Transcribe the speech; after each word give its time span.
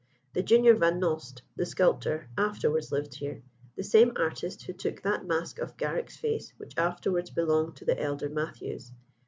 The 0.33 0.41
junior 0.41 0.73
Van 0.73 0.99
Nost, 0.99 1.41
the 1.55 1.63
sculptor, 1.67 2.27
afterwards 2.35 2.91
lived 2.91 3.13
here 3.13 3.43
the 3.75 3.83
same 3.83 4.13
artist 4.15 4.63
who 4.63 4.73
took 4.73 5.03
that 5.03 5.27
mask 5.27 5.59
of 5.59 5.77
Garrick's 5.77 6.17
face 6.17 6.51
which 6.57 6.75
afterwards 6.75 7.29
belonged 7.29 7.75
to 7.75 7.85
the 7.85 8.01
elder 8.01 8.27
Mathews. 8.27 8.91